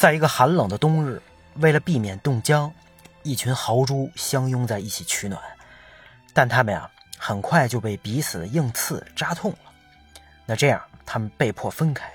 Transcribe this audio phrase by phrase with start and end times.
[0.00, 1.20] 在一个寒冷的冬日，
[1.56, 2.72] 为了避免冻僵，
[3.22, 5.38] 一群豪猪相拥在一起取暖，
[6.32, 9.58] 但他们呀，很快就被彼此的硬刺扎痛了。
[10.46, 12.10] 那这样，他们被迫分开。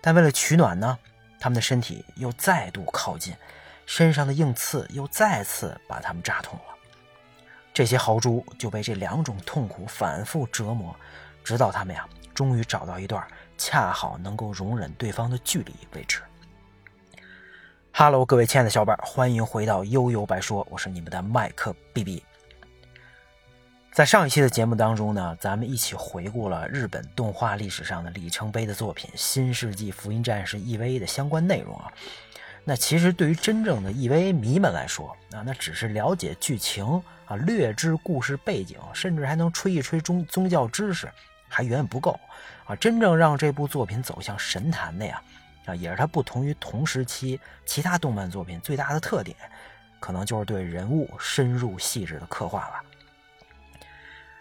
[0.00, 0.96] 但为了取暖呢，
[1.38, 3.36] 他们的身体又再度靠近，
[3.84, 6.74] 身上的硬刺又再次把他们扎痛了。
[7.74, 10.96] 这些豪猪就被这两种痛苦反复折磨，
[11.44, 13.22] 直到他们呀，终于找到一段
[13.58, 16.22] 恰好能够容忍对方的距离为止。
[18.00, 22.22] Hello，各位亲爱的小伙伴，欢迎回到悠悠白说，我是你们的麦克 B B。
[23.92, 31.92] 在上一期的节目当中呢，咱们一起回顾了日本动画历史上的里程碑的作品《新世纪福音战士 EVA》的相关内容啊。
[32.62, 41.10] 那其实对于真正的 EVA 迷们来说啊，那只是了解剧情啊，略知故事背景，甚至还能吹一吹宗宗教知识，
[41.48, 42.16] 还远远不够
[42.64, 42.76] 啊。
[42.76, 45.20] 真正让这部作品走向神坛的呀。
[45.68, 49.36] 啊，也是它不同于同时期其他动漫作品最大的特点，
[50.00, 52.82] 可能就是对人物深入细致的刻画吧。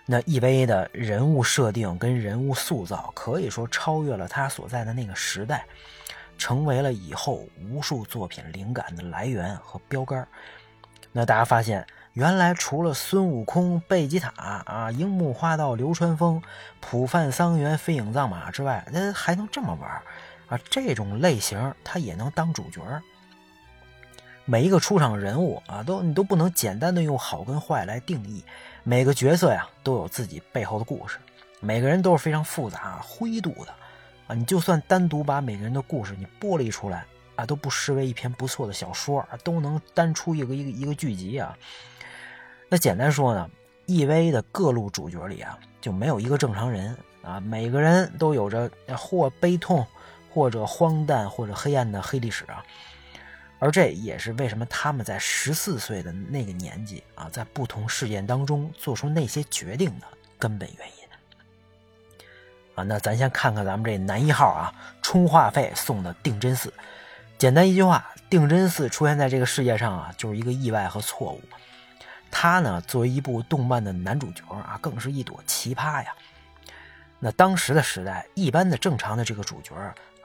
[0.06, 5.66] 那 EVA 的人物设定跟人物塑造可以说超越了它所在的那个时代，
[6.38, 10.26] 成为了以后无数作品灵感的来源和标杆。
[11.12, 14.30] 那大家发现，原来除了孙悟空、贝吉塔
[14.66, 16.42] 啊、樱木花道、流川枫、
[16.80, 20.02] 浦饭桑园、飞影藏马之外，那还能这么玩？
[20.48, 22.82] 啊，这种类型他也能当主角
[24.46, 28.42] 每一个出场人物啊，都你都不能简单的用好跟坏来定义。
[28.84, 31.18] 每个角色呀，都有自己背后的故事，
[31.60, 33.74] 每个人都是非常复杂、灰度的
[34.28, 34.34] 啊。
[34.34, 41.58] 你就算单独把每个人的故事你剥离出来啊，都不失为一篇不错的小说，都能单出一个一个一个剧集啊。
[42.70, 43.50] 那简单说呢
[43.88, 49.86] ，EV 的各路主角里啊，就没有一个正常人啊，每个人都有着或悲痛。
[50.38, 52.64] 或者荒诞，或者黑暗的黑历史啊，
[53.58, 60.06] 而这也是为什么他们在十四岁的那个年纪啊，在不同事件当中做出那些决定的
[60.38, 60.94] 根本原因
[62.76, 62.84] 啊。
[62.84, 64.72] 那咱先看看咱们这男一号啊，
[65.02, 66.72] 充话费送的定真寺。
[67.40, 71.42] 简单一句话，定真寺出现在这个世界上啊，就是一个意外和错误。
[72.30, 76.14] 他呢，作为一部动漫的男主角啊，更是一朵奇葩呀。
[77.18, 79.74] 那当时的时代，一般的正常的这个主角。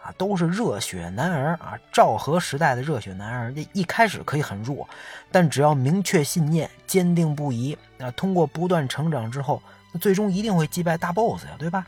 [0.03, 1.79] 啊，都是热血男儿啊！
[1.93, 4.89] 昭和时代的热血男儿，这一开始可以很弱，
[5.31, 11.87] 但只要明确信念，坚定不移啊，通过不断成长之后，那最终一定会击败大 boss 呀，对吧？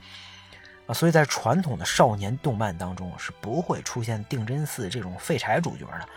[0.86, 6.08] 啊，所以在传统的少年动漫当中是不会出现定真寺这种废柴主角的，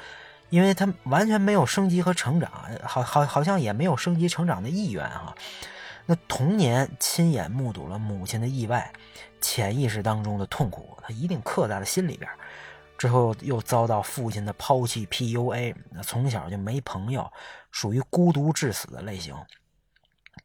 [0.49, 2.51] 因为他完全没有升级和成长，
[2.83, 5.33] 好好好像也没有升级成长的意愿哈。
[6.05, 8.91] 那童年亲眼目睹了母亲的意外，
[9.41, 12.29] 潜意识当中的痛苦，他一定刻在了心里边。
[12.97, 17.31] 之后又遭到父亲的抛弃 PUA，从小就没朋友，
[17.69, 19.35] 属于孤独致死的类型。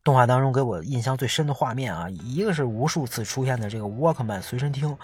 [0.05, 4.97] 动画当中给我印象最深的画面啊，一个是无数次出现的这个 Walkman 随身听，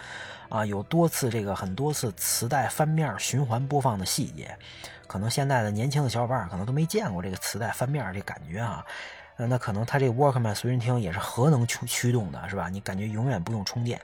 [0.48, 4.54] 啊，有多次这个很多次磁带翻面循环播放的细节，
[5.06, 8.84] 可能现在的年轻的小伙伴可能都没见过这个磁带翻面这感觉啊。
[9.38, 12.68] 那那可能他这个 Walkman 随身听也是核能驱驱动的，是吧？
[12.68, 14.00] 你感觉永远不用充电。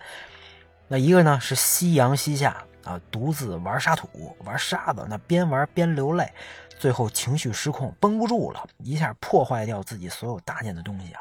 [0.87, 6.33] 那一个呢是夕阳西下啊，独自玩沙土、玩沙子，那边玩边流泪，
[6.79, 11.21] 最后情绪失控，绷不住了，一下破坏掉自己所有搭建的东西啊。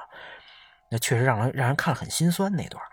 [0.90, 2.84] 那确实让人让人看了很心酸那段。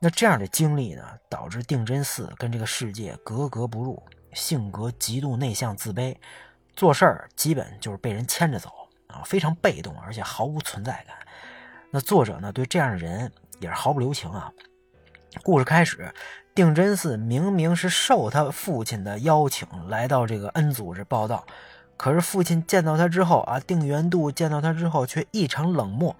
[0.00, 4.02] 那这样的经历呢，导致定真寺跟这个世界格格不入，
[4.32, 6.16] 性格极度内向自卑，
[6.74, 8.79] 做事儿基本就是被人牵着走。
[9.10, 11.16] 啊，非常被动，而且毫无存在感。
[11.90, 14.52] 那作者呢，对这样的人也是毫不留情啊。
[15.42, 16.12] 故事开始，
[16.54, 21.44] 定真寺明明是受他父亲的邀请来到这个 N 组织报道，
[21.96, 26.16] 可是父亲见到他之后啊，定元度见到他之后却异常冷漠，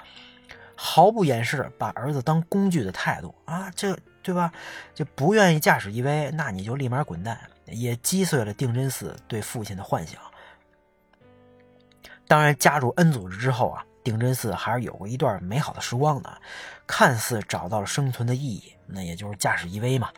[0.77, 4.53] 毫不掩饰把儿子当工具的态度啊，这对吧？
[4.95, 10.21] 就不愿意驾驶 EV，那你就立马滚蛋，也击碎了定真寺对父亲的幻想。
[12.31, 16.41] 当然，加入 N 组织之后啊，定真寺还是有过一段美好的时光的，
[16.87, 20.11] 看似找到了生存的意义，那也就是驾驶 EV 嘛，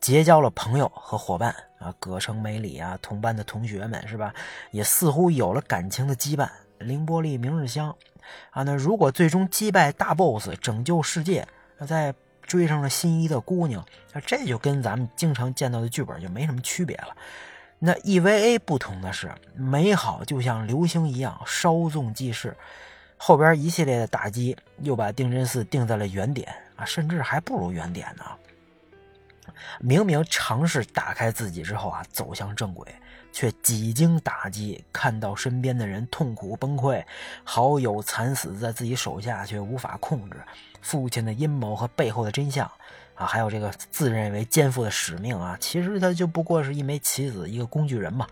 [0.00, 4.34] 结交了朋友和伙伴啊，葛城美里啊，同班的同学们是吧？
[4.72, 6.50] 也似乎有了感情的羁绊。
[6.80, 7.94] 凌波丽、明日香
[8.50, 11.46] 啊，那如果最终击败大 boss，拯救世界，
[11.78, 12.12] 那再
[12.42, 17.16] 追上了心仪的姑娘，那这就跟咱们经常见到的剧本就没什么区别了。
[17.78, 22.56] 那 EVA 不同的是，美好就像流星一样稍纵即逝，
[23.16, 28.24] 后边一系列的打击又把定真寺定在了原点啊，甚至还不如原点呢。
[29.78, 32.86] 明明尝试打开自己之后啊，走向正轨，
[33.32, 37.04] 却几经打击，看到身边的人痛苦崩溃，
[37.44, 40.36] 好友惨死在自己手下，却无法控制
[40.80, 42.70] 父亲的阴谋和背后的真相
[43.16, 48.26] 啊，还有这个自认为肩负的使命啊，其实他就不过是一枚棋子，一个工具人嘛。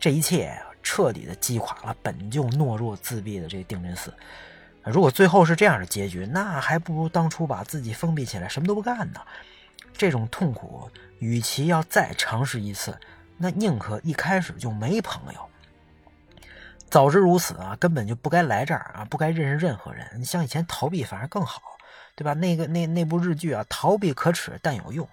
[0.00, 4.12] 这一切彻底的击垮了本就懦弱自闭的这个定真寺。
[4.84, 9.20] 如果最后是这样的结局，那还不如当初把自己封闭起来，什么都不干呢。
[9.92, 10.88] 这种痛苦，
[11.18, 12.96] 与其要再尝试一次，
[13.36, 15.40] 那宁可一开始就没朋友。
[16.88, 20.08] 早知如此啊，根本就不该来这儿啊，不该认识任何人。
[20.16, 21.60] 你像以前逃避反而更好，
[22.18, 22.34] 对吧？
[22.34, 25.08] 那个那那部日剧啊，逃避可耻但有用。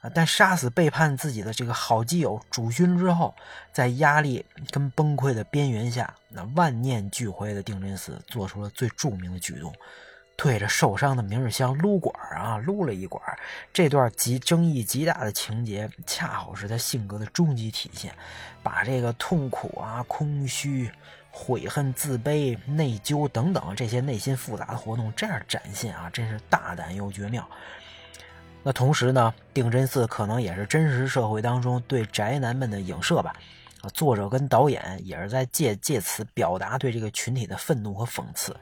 [0.00, 0.08] 啊！
[0.14, 3.34] 但杀死背叛自己的这个好基友主君之后，
[3.72, 9.74] 在压力跟崩溃的边缘下，那万念俱灰的定真寺做出了最著名的举动，
[10.38, 13.20] 对着受伤的明日香撸管啊，撸了一管。
[13.72, 18.14] 这段极争议极大的情节，恰好是他性格的终极体现，
[18.62, 20.88] 把这个痛苦啊、空虚、
[21.32, 27.44] 悔恨、自卑、内疚等等这些内心复杂的活动这样展现啊，真是大胆又绝妙。
[28.62, 33.34] 那同时呢，定真寺可能也是真实社会当中对宅男们的影射吧？
[33.82, 38.56] 啊，作者跟导演也是在借借此表达对这个群体的愤怒和讽刺。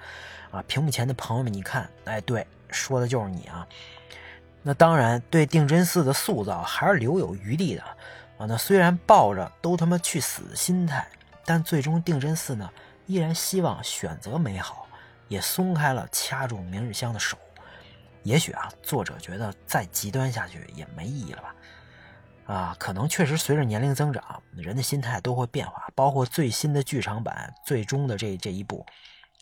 [0.56, 3.66] 啊，屏幕前的朋友们，你看，哎，对，说的就是你啊。
[4.62, 7.82] 那当然，对定真寺的塑造还是留有余地的。
[8.38, 11.06] 啊，那虽然抱着都他妈去死的心态，
[11.44, 12.70] 但最终定真寺呢，
[13.06, 14.86] 依然希望选择美好，
[15.28, 17.36] 也松开了掐住明日香的手。
[18.22, 21.54] 也许啊，作者觉得再极端下去也没意义了吧？
[22.46, 25.88] 啊，可能确实随着年龄增长，人的心态都会变化。
[25.94, 28.84] 包括最新的剧场版最终的这这一部，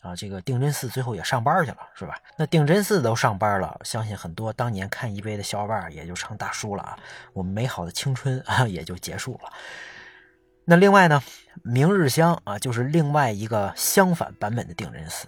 [0.05, 2.15] 啊，这个定真寺最后也上班去了，是吧？
[2.37, 6.95] 那定真寺都上班了，相信很多当年看一杯的小伙伴也就成大叔了啊。
[7.33, 9.51] 我们美好的青春啊也就结束了。
[10.63, 11.23] 那另外呢，
[11.63, 15.27] 明日香啊，就是另外一个相反版本的定真寺。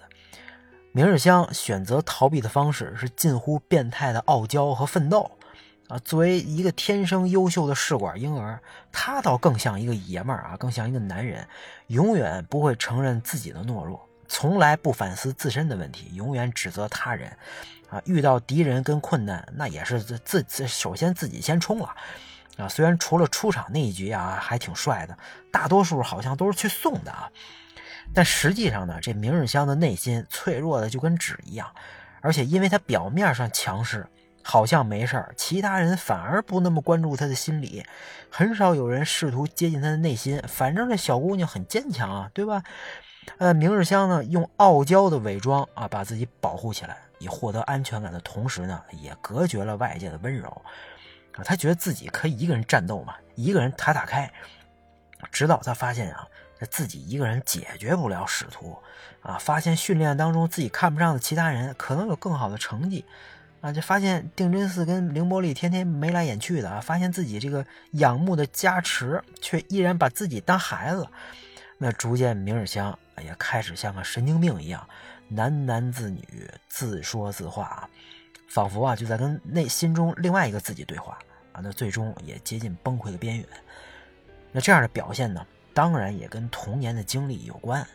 [0.92, 5.30] 明日香选择逃避的方式是近乎变态的傲娇和奋斗，
[5.88, 8.60] 啊，作为一个天生优秀的试管婴儿，
[8.90, 11.46] 他倒更像一个爷们儿啊，更像一个男人，
[11.88, 17.36] 永远不会承认自己的懦弱，从来不反思自身的问题，永远指责他人，
[17.88, 21.94] 啊，遇到敌人跟困难，那也是自自首先自己先冲了，
[22.58, 25.16] 啊，虽然除了出场那一局啊还挺帅的，
[25.50, 27.30] 大多数好像都是去送的啊。
[28.14, 31.70] 但实际上呢，这明日香的内心脆弱的就跟纸一样，
[32.20, 34.06] 而且因为他表面上强势，
[34.42, 37.84] 好像没事儿，其他人反而不那么关注他的心理，
[38.30, 40.42] 很少有人试图接近他的内心。
[40.48, 42.62] 反正这小姑娘很坚强啊，对吧？
[43.36, 50.48] 呃，明日香呢，用傲娇的伪装啊，把自己保护起来，以获得安全感的同时呢，也隔绝了外界的温柔
[51.34, 51.44] 啊。
[51.44, 54.32] 他觉得自己可以一个人战斗嘛，一个人打打开，
[55.30, 56.26] 直到他发现啊。
[56.72, 58.76] 自己一个人解决不了使徒，
[59.22, 63.04] 啊，发现训练当中自己看不上的其他人可能有更好的成绩，
[63.60, 71.06] 啊，就发现定真寺跟凌波丽天天眉来眼去的啊，发现自己这个仰慕的加持却依然把自己当孩子，
[71.78, 74.86] 那逐渐明日香也开始像个神经病一样
[75.32, 77.88] 喃喃自语，自说自话，
[78.48, 81.16] 仿佛啊就在跟内心中另外一个自己对话
[81.52, 83.46] 啊，那最终也接近崩溃的边缘。
[84.50, 85.46] 那这样的表现呢？
[85.72, 87.86] 当然也跟童年的经历有关。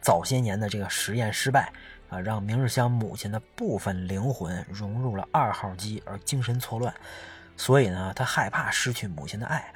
[0.00, 1.72] 早些年的这个实验失败
[2.08, 6.92] 啊，让明日香母亲的部分灵魂融入了二号机而精神错乱，
[7.56, 9.72] 所以呢，他害怕失去母亲的爱。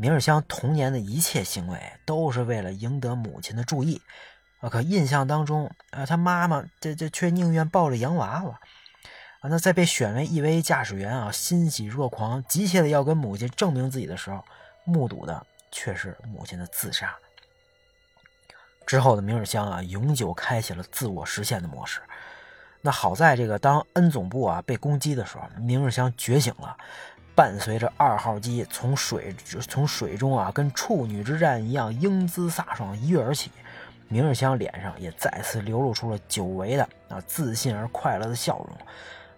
[0.00, 4.00] 明日香童年的一切行为都是为了赢得母亲的注意
[4.60, 8.60] 啊，可印象当中啊，他妈妈这这却宁愿抱着洋娃娃
[9.40, 9.50] 啊。
[9.50, 14.42] 那在被选为 EV 驾驶员啊，欣喜若狂，急切的要跟母亲证明自己的时候，
[14.84, 15.46] 目睹的。
[15.72, 17.14] 却是母亲的自杀。
[18.84, 22.00] 之后的明日香啊，永久开启了自我实现的模式。
[22.80, 26.76] 那好在这个当 N 总部啊被攻击的时候，明日香觉醒了，
[27.40, 29.34] 伴随着二号机从水
[29.66, 33.50] 从水中啊跟处女之战一样英姿飒爽一跃而起，
[34.08, 38.76] 明日香脸上也再次流露出了久违的啊自信而快乐的笑容。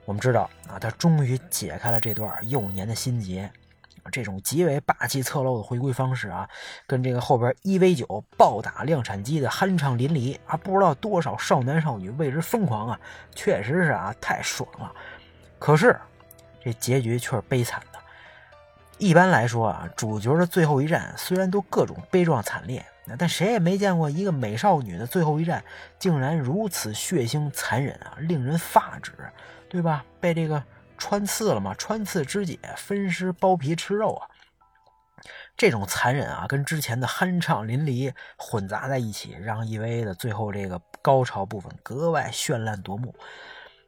[0.05, 3.49] 我们知道啊，他终于解开了这段幼年的心结。
[4.11, 6.51] 这种极为霸气侧漏的回归方式啊，
[6.89, 13.01] 跟这个后边一 v 九暴打量产机的酣畅淋漓啊，不知道多少少男少女为之疯狂啊，
[13.33, 14.93] 确实是啊，太爽了。
[15.61, 15.97] 可是
[16.61, 17.81] 这结局却是悲惨。
[19.03, 22.87] 一般来说啊，主角的最后一战虽然都各种悲壮惨烈，
[23.19, 25.65] 但谁也没见过一个美少女的最后一战
[25.99, 29.13] 竟然如此血腥残忍啊，令人发指，
[29.69, 30.05] 对吧？
[30.21, 30.63] 被这个。
[30.99, 31.75] 穿刺了嘛？
[31.75, 34.31] 穿刺肢解，分尸剥皮吃肉啊！
[35.57, 43.13] 这种残忍啊，跟之前的酣畅淋漓混杂在一起，让 EVA 的最后这个高潮部分格外绚烂夺目。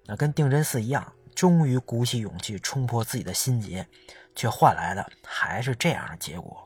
[0.06, 3.87] 那跟定真寺一样，终于鼓起勇气冲破自己的心结，
[4.35, 6.64] 却换来的还是这样的结果：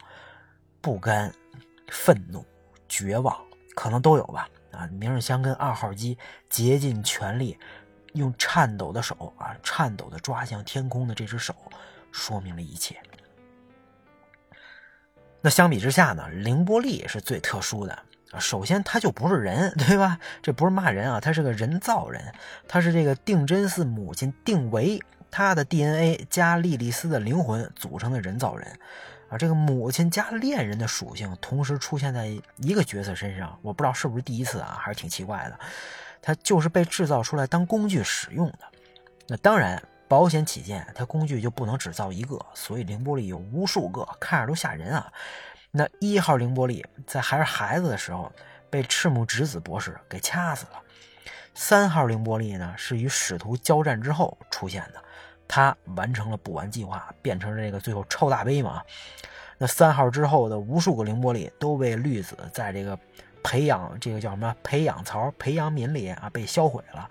[0.81, 1.33] 不甘、
[1.89, 2.45] 愤怒、
[2.89, 3.37] 绝望，
[3.75, 4.49] 可能都有吧。
[4.73, 6.17] 啊，明日香跟二号机
[6.49, 7.59] 竭尽全力，
[8.13, 11.55] 用颤抖的手啊，颤抖的抓向天空的这只手，
[12.13, 13.01] 说明了一切。
[15.41, 17.99] 那相比之下呢，凌波丽是最特殊的。
[18.39, 20.19] 首先，他就不是人， 对吧？
[20.43, 22.35] 这不是骂人啊，他是个人造人，
[22.69, 28.79] 他是这个定真寺母亲定为他的 DNA 加莉莉丝的灵魂组成的人造人。
[29.29, 35.59] 啊，这个母亲加恋人的属性同时出现在一个角色身上，我不知道是不是第一次啊，还是挺奇怪的。
[36.23, 38.59] 他就是被制造出来当工具使用的。
[39.27, 39.83] 那当然。
[40.11, 45.13] 保险起见，他工具就不能只造一个，所以凌波丽有无数个，看着都吓人啊。
[45.71, 48.33] 那一号凌波丽在还是孩子的时候
[48.71, 50.81] 被赤木直子博士给掐死了。
[51.55, 55.05] 三号凌波丽呢是与使徒交战之后出现的，
[55.49, 58.83] 他完成了补完计划，变成了这个最后超大杯嘛。
[59.57, 62.97] 那三号之后的无数个凌波丽都被绿子在这个
[63.43, 67.09] 培养这个叫什么培养槽培养皿里啊被销毁了。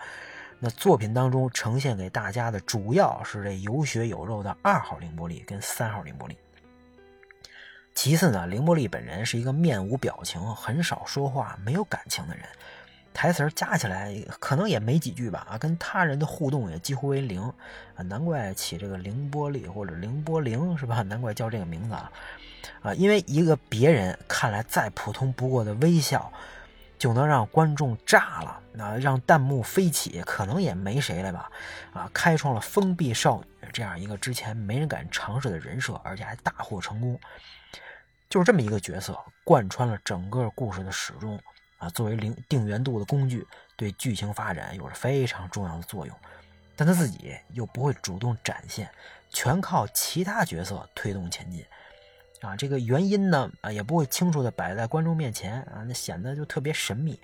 [0.60, 6.38] 那作品当中呈现给大家的主要是这有血有肉的二号凌波丽跟三号凌波丽。
[7.94, 12.46] 其次呢，凌波丽本人是一个面无表情、很少说话、没有感情的人，
[13.18, 15.48] 台词加起来可能也没几句吧。
[15.50, 17.42] 啊，跟他人的互动也几乎为零
[17.96, 21.02] 啊，难怪起这个凌波丽或者凌波凌是吧？
[21.10, 22.12] 难怪叫这个名字啊
[22.84, 26.32] 啊，因为一个别人看来再普通不过的微笑。
[27.00, 31.52] 就能让观众炸了，那让弹幕飞起，可能也没谁了吧？
[31.94, 37.20] 啊，开创了封闭少女这样一个之前没人敢尝试的人设，而且还大获成功。
[38.28, 41.40] 就是这么一个角色，贯穿了整个故事的始终
[41.78, 41.90] 啊。
[41.90, 46.16] 作为零定元度的工具，对剧情发展有着非常重要的作用，
[46.76, 48.90] 但他自己又不会主动展现，
[49.30, 51.66] 全靠其他角色推动前进。
[52.42, 57.20] 啊，这个原因呢，啊，也不会清楚的摆在观众面前啊，那显得就特别神秘，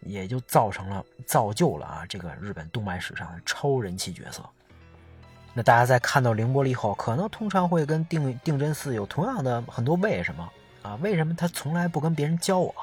[0.00, 4.44] 也就造成了造就了啊这个日本动漫史上的超人气角色。
[5.54, 10.96] 那大家在看到凌波丽后，可能通常会跟定定真寺有同样的很多为什么啊？
[10.96, 12.74] 为什么他从来不跟别人交往？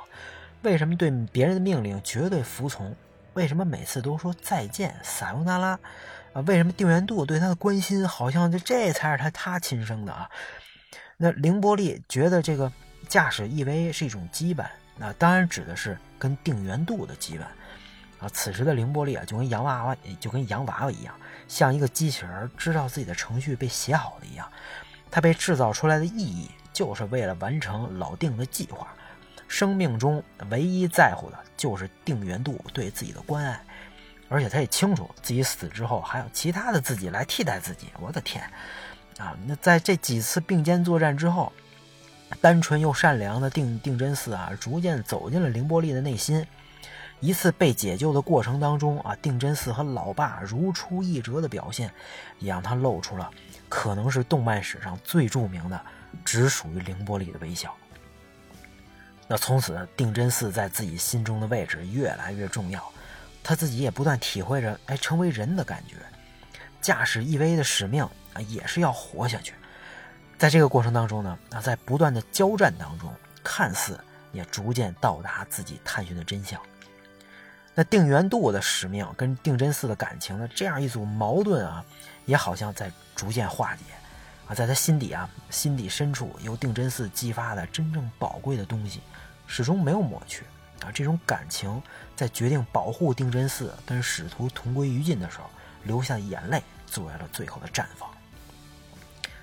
[0.64, 2.96] 为什么对别人的命令绝对服从？
[3.34, 5.80] 为什么每次都说再见，撒尤那拉？
[6.34, 10.30] 啊，为什么定元度对他的关心好像就这才是他他亲生的啊？
[11.18, 12.72] 那凌波丽觉得这个
[13.08, 14.66] 驾驶 E.V 是一种羁绊，
[14.98, 17.44] 那当然指的是跟定元度的羁绊
[18.20, 18.30] 啊。
[18.32, 21.14] 此时的凌波丽啊，就跟洋娃娃，就跟洋娃娃一样，
[21.48, 24.48] 像一个机器人，知道自己的程序被写好了一样。
[25.12, 28.88] 它被制造出来的意义，就是为了完成老定的计划。
[29.48, 33.64] 生命中唯一在乎的就是定元度对自己的关爱，
[34.30, 37.88] 而且他也清楚自己死之后还有其他的自己来替代自己。
[38.00, 38.44] 我的天！
[39.20, 41.54] 啊，那在这几次并肩作战之后，
[42.42, 46.46] 单纯又善良的定定真寺啊，逐渐走进了凌波丽的内心。
[47.20, 51.90] 一次被解救的过程当中啊，定真寺和老爸如出一辙的表现，
[52.40, 53.30] 也让他露出了
[53.70, 55.80] 可能是动漫史上最著名的
[56.26, 57.74] 只属于凌波丽的微笑。
[59.28, 62.84] 那从此，定真寺在自己心中的位置越来越重要，
[63.44, 65.96] 他自己也不断体会着哎，成为人的感觉，
[66.82, 68.08] 驾驶 EV 的使命。
[68.34, 69.54] 啊，也是要活下去。
[70.40, 73.14] 在这个过程当中呢，啊，在不断的交战当中，
[73.44, 76.60] 看似也逐渐到达自己探寻的真相。
[77.76, 81.86] 那定元度的使命跟定真寺的感情呢这样一组矛盾啊，
[82.26, 83.84] 也好像在逐渐化解。
[84.48, 89.02] 啊，在他心底啊，心底深处由定真寺激发的真正宝贵的东西，
[89.48, 90.44] 始终没有抹去。
[90.82, 91.82] 啊，这种感情
[92.14, 95.50] 在决定保护定真寺跟使徒同归于尽的时候，
[95.84, 98.10] 流下的眼泪作为了最后的绽放。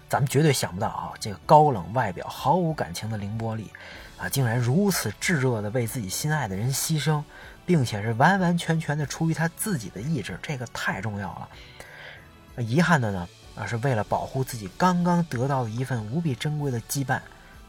[0.06, 3.72] 咱们绝对想不到啊，这个高冷外表、毫无感情的凌波丽，
[4.18, 7.22] 啊，竟然如此炙热的为自己心爱的人牺牲，
[7.64, 11.48] 并且是完完全全的出于他自己的意志，这个太重要了。
[12.62, 17.20] 遗憾的呢，而，是为了保护自己刚刚得到的一份无比珍贵的羁绊，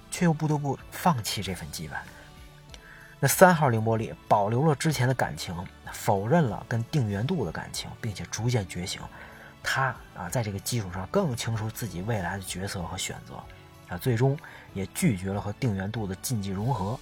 [0.09, 1.93] 却又不得不放弃这份羁绊。
[3.19, 5.55] 那三号凌波丽保留了之前的感情，
[5.91, 9.01] 否认了跟定元度的感情，并且逐渐觉醒。
[9.63, 13.35] 他啊，在这个基础上更清楚自己未来的角色和选择，
[13.93, 14.35] 啊，最终
[14.73, 16.99] 也拒绝了和定元度的禁忌融合。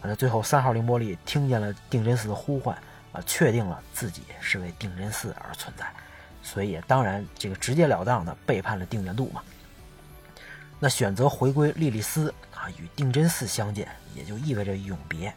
[0.00, 2.74] 啊，那最后三号凌波丽听见了定真寺的呼唤，
[3.12, 5.84] 啊，确定了自己是为定真寺而存在，
[6.46, 9.42] 所以当然这个直截了当的背叛了定元度嘛。
[10.78, 15.34] 那选择回归莉莉丝啊，与定真寺相见，也就意味着永别。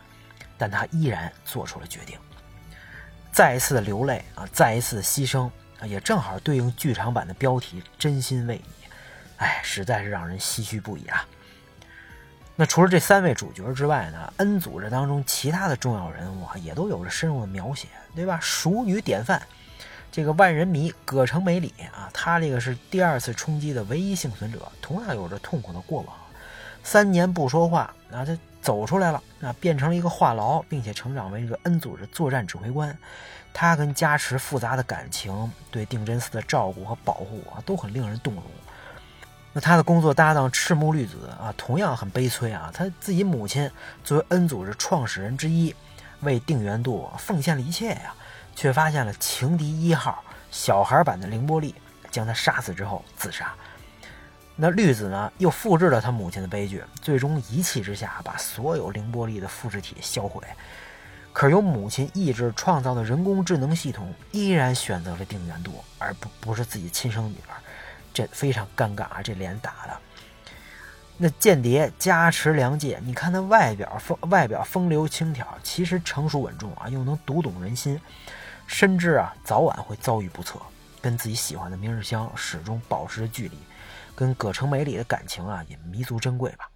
[0.55, 2.19] 但他依然做出了决定，
[3.31, 5.49] 再一次的流泪啊，再一次的牺牲
[5.79, 8.87] 啊，也正好对应剧场版的标题“真心为你”。
[9.37, 11.25] 哎，实在是让人唏嘘不已啊。
[12.57, 18.37] 那除了这三位主角之外呢，恩组织当中其他的重要人物啊，也都有着深入的描写，对吧？
[18.41, 19.41] 熟女典范，
[20.11, 26.15] 这个万人迷葛城美里啊，他这个是第二次冲击的唯一幸存者，同样有着痛苦的过往，
[26.83, 32.97] 三年不说话啊，他走出来了啊，变成了一个话痨，并且成长为一个 N 组的作战指挥官。
[33.51, 38.43] 他跟加持复杂的感情，对定真寺的照顾和保护啊，都很令人动容。
[39.51, 42.69] 那他的工作搭档赤木绿子啊，同样很悲催啊。
[42.71, 43.69] 他自己母亲
[44.03, 45.73] 作为 N 组织创始人之一，
[46.21, 48.13] 为定元度奉献了一切呀，
[48.59, 51.73] 却发现了情敌一号小孩版的凌波丽，
[52.11, 53.53] 将他杀死之后自杀。
[54.57, 60.43] 那绿子呢，又复制了他母亲的悲剧，最终一气之下把所有凌波丽的复制体销毁。
[61.31, 67.55] 可由母亲意志创造的人工智能系统，依然选择了定元度，而不不是自己亲生女儿。
[68.13, 69.21] 这非常尴尬啊！
[69.23, 69.97] 这脸打的，
[71.15, 77.97] 那间谍加持良介，你看他外表风外表风流轻佻，其实成熟稳重啊，又能读懂人心，
[78.69, 80.59] 深知啊早晚会遭遇不测，
[81.01, 83.57] 跟自己喜欢的明日香始终保持着距离，
[84.15, 86.69] 跟葛城美里的感情啊也弥足珍贵吧。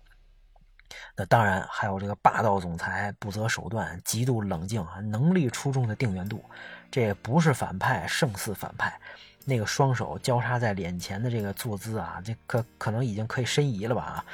[1.16, 6.44] 那当然还有这个霸道总裁不择手段、极度冷静、能力出众的定元度，
[6.90, 9.00] 这不是反派胜似反派。
[9.46, 14.26] 那个双手交叉在脸前的这个坐姿啊，这可可能已经可以申遗了吧啊？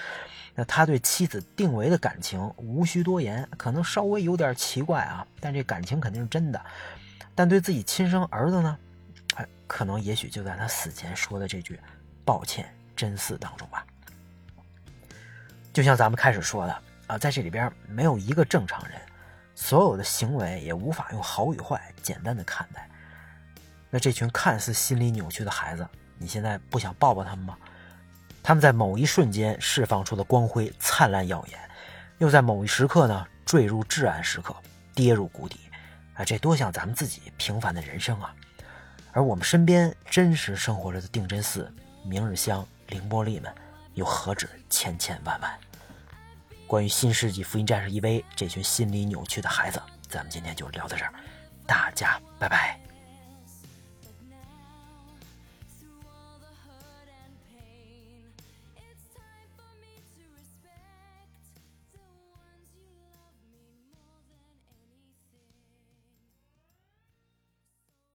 [0.56, 6.66] 那他对妻子定为的感情无需多言，可能稍微有点奇怪啊，但这感情肯定是真的。
[7.40, 8.78] 但对自己亲生儿子呢，
[9.36, 11.80] 哎，可能也许就在他死前说的这句
[12.26, 13.86] “抱歉，真嗣”当中吧。
[15.72, 19.00] 就像咱们开始说的啊，在这里边没有一个正常人，
[19.56, 22.90] 所有的行为也无法用好与坏简单的看待。
[23.90, 27.58] 那这群看似心理扭曲的孩子，你现在不想抱抱他们吗？
[28.44, 31.58] 他们在某一瞬间释放出的光辉灿烂耀眼，
[32.18, 34.54] 又在某一时刻呢坠入至暗时刻，
[34.94, 35.58] 跌入谷底。
[36.20, 38.36] 啊，这多像咱们自己平凡的人生啊！
[39.14, 43.50] 而我们身边真实生活着的定真寺、明日香、凌波丽们，
[43.94, 45.58] 又何止千千万万？
[46.68, 51.14] 关于新世纪福音战士 EV 这群心理扭曲的孩子，咱们今天就聊到这儿，
[51.66, 52.89] 大家拜拜。